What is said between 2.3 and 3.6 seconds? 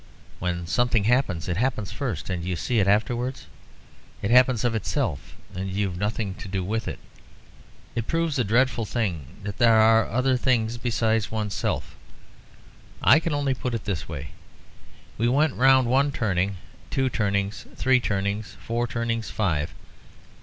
and you see it afterwards.